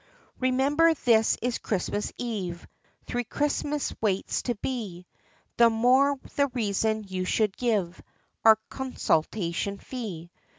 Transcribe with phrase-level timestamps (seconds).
[0.39, 2.67] Remember this is Christmas eve,
[3.05, 5.05] Three Chrismas waits we be,
[5.57, 8.01] The more the reason you should give,
[8.43, 10.31] Our consultation fee.